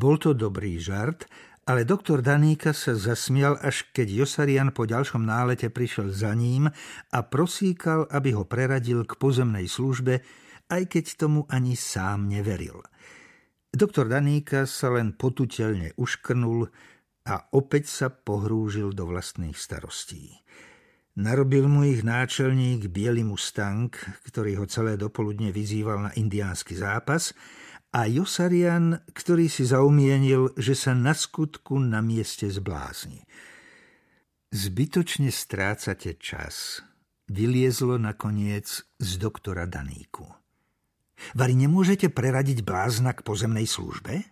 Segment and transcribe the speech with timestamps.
[0.00, 1.28] Bol to dobrý žart,
[1.68, 6.72] ale doktor Daníka sa zasmial, až keď Josarian po ďalšom nálete prišiel za ním
[7.12, 10.24] a prosíkal, aby ho preradil k pozemnej službe,
[10.72, 12.80] aj keď tomu ani sám neveril.
[13.68, 16.72] Doktor Daníka sa len potutelne uškrnul
[17.28, 20.32] a opäť sa pohrúžil do vlastných starostí.
[21.20, 23.92] Narobil mu ich náčelník Bielý Mustang,
[24.24, 27.36] ktorý ho celé dopoludne vyzýval na indiánsky zápas,
[27.90, 33.26] a Josarian, ktorý si zaumienil, že sa na skutku na mieste zblázni.
[34.50, 36.82] Zbytočne strácate čas,
[37.30, 40.26] vyliezlo nakoniec z doktora Daníku.
[41.36, 44.22] Vari nemôžete preradiť blázna k pozemnej službe?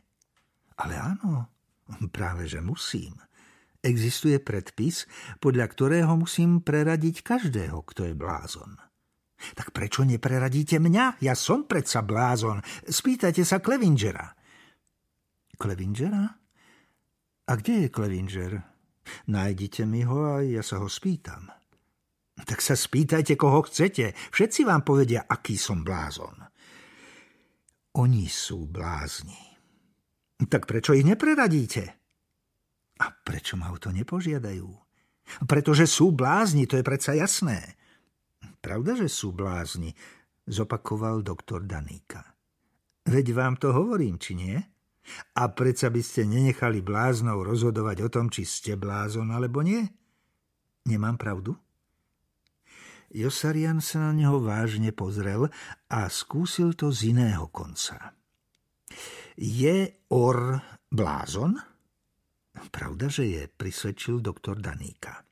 [0.79, 1.51] Ale áno,
[2.15, 3.19] práve že musím.
[3.79, 5.07] Existuje predpis,
[5.39, 8.88] podľa ktorého musím preradiť každého, kto je blázon.
[9.55, 11.23] Tak prečo nepreradíte mňa?
[11.23, 12.59] Ja som predsa blázon.
[12.87, 14.27] Spýtajte sa Klevingera.
[15.55, 16.27] Klevingera?
[17.49, 18.53] A kde je Klevinger?
[19.33, 21.49] Nájdite mi ho a ja sa ho spýtam.
[22.39, 24.13] Tak sa spýtajte, koho chcete.
[24.15, 26.45] Všetci vám povedia, aký som blázon.
[27.99, 29.59] Oni sú blázni.
[30.39, 31.99] Tak prečo ich nepreradíte?
[33.03, 34.69] A prečo ma o to nepožiadajú?
[35.51, 37.75] Pretože sú blázni, to je predsa jasné.
[38.59, 39.95] Pravda, že sú blázni,
[40.49, 42.25] zopakoval doktor Daníka.
[43.07, 44.57] Veď vám to hovorím, či nie?
[45.41, 49.81] A predsa by ste nenechali bláznou rozhodovať o tom, či ste blázon alebo nie?
[50.85, 51.57] Nemám pravdu?
[53.09, 55.49] Josarian sa na neho vážne pozrel
[55.89, 58.13] a skúsil to z iného konca.
[59.41, 60.61] Je or
[60.93, 61.57] blázon?
[62.69, 65.25] Pravda, že je, prisvedčil doktor Daníka.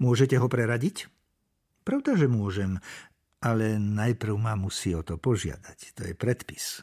[0.00, 1.15] Môžete ho preradiť?
[1.86, 2.82] Pravda, že môžem,
[3.38, 5.94] ale najprv ma musí o to požiadať.
[5.94, 6.82] To je predpis.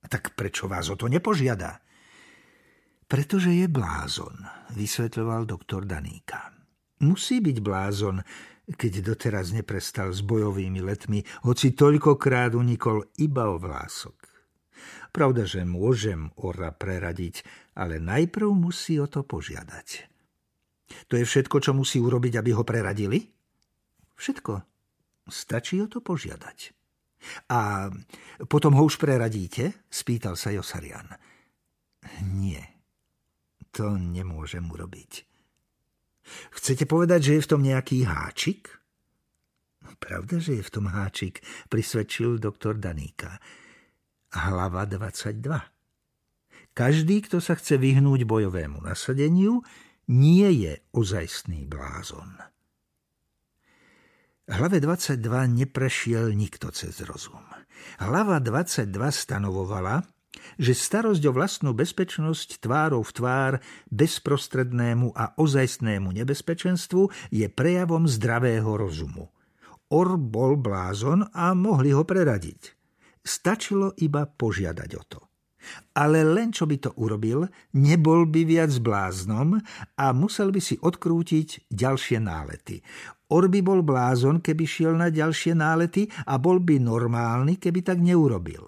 [0.00, 1.84] Tak prečo vás o to nepožiada?
[3.04, 4.32] Pretože je blázon,
[4.72, 6.56] vysvetľoval doktor Daníka.
[7.04, 8.24] Musí byť blázon,
[8.80, 14.16] keď doteraz neprestal s bojovými letmi, hoci toľkokrát unikol iba o vlások.
[15.12, 17.44] Pravda, že môžem ora preradiť,
[17.76, 20.08] ale najprv musí o to požiadať.
[21.12, 23.39] To je všetko, čo musí urobiť, aby ho preradili?
[24.20, 24.60] Všetko.
[25.32, 26.76] Stačí o to požiadať.
[27.52, 27.88] A
[28.44, 29.88] potom ho už preradíte?
[29.88, 31.08] Spýtal sa Josarian.
[32.32, 32.64] Nie,
[33.72, 35.24] to nemôžem urobiť.
[36.52, 38.68] Chcete povedať, že je v tom nejaký háčik?
[40.00, 43.40] Pravda, že je v tom háčik, prisvedčil doktor Daníka
[44.30, 45.42] hlava 22.
[46.70, 49.66] Každý, kto sa chce vyhnúť bojovému nasadeniu,
[50.06, 52.38] nie je ozajstný blázon.
[54.48, 55.20] Hlave 22
[55.52, 57.44] neprešiel nikto cez rozum.
[58.00, 60.04] Hlava 22 stanovovala,
[60.56, 63.52] že starosť o vlastnú bezpečnosť tvárov v tvár
[63.90, 69.28] bezprostrednému a ozajstnému nebezpečenstvu je prejavom zdravého rozumu.
[69.90, 72.78] Or bol blázon a mohli ho preradiť.
[73.20, 75.29] Stačilo iba požiadať o to.
[75.92, 79.60] Ale len čo by to urobil, nebol by viac bláznom
[79.96, 82.80] a musel by si odkrútiť ďalšie nálety.
[83.30, 88.02] Or by bol blázon, keby šiel na ďalšie nálety a bol by normálny, keby tak
[88.02, 88.66] neurobil.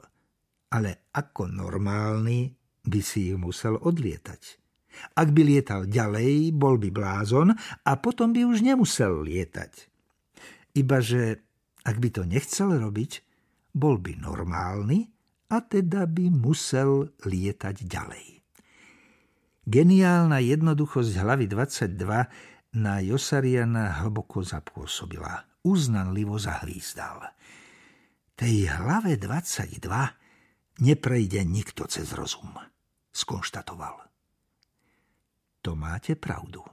[0.70, 2.54] Ale ako normálny
[2.86, 4.62] by si ich musel odlietať.
[5.16, 9.88] Ak by lietal ďalej, bol by blázon a potom by už nemusel lietať.
[10.76, 11.40] Ibaže,
[11.84, 13.12] ak by to nechcel robiť,
[13.72, 15.08] bol by normálny
[15.52, 18.40] a teda by musel lietať ďalej.
[19.68, 25.44] Geniálna jednoduchosť hlavy 22 na Josariana hlboko zapôsobila.
[25.62, 27.22] Uznanlivo zahvízdal.
[28.34, 32.50] Tej hlave 22 neprejde nikto cez rozum,
[33.14, 34.02] skonštatoval.
[35.62, 36.66] To máte pravdu,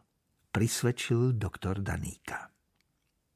[0.49, 2.49] prisvedčil doktor Daníka.